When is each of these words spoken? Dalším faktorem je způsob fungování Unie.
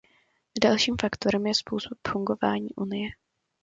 Dalším 0.63 0.95
faktorem 1.01 1.47
je 1.47 1.55
způsob 1.55 1.97
fungování 2.07 2.69
Unie. 2.75 3.07